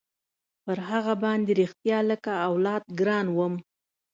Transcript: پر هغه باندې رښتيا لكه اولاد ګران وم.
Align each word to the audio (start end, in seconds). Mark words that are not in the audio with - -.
پر 0.63 0.77
هغه 0.89 1.13
باندې 1.23 1.51
رښتيا 1.61 1.99
لكه 2.11 2.31
اولاد 2.49 2.83
ګران 2.99 3.27
وم. 3.37 3.53